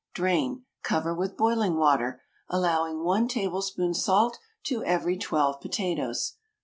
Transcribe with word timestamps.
Drain; 0.15 0.65
cover 0.81 1.13
with 1.13 1.37
boiling 1.37 1.77
water, 1.77 2.23
allowing 2.49 3.03
1 3.03 3.27
tablespoon 3.27 3.93
salt 3.93 4.39
to 4.63 4.83
every 4.83 5.15
twelve 5.15 5.61
potatoes. 5.61 6.37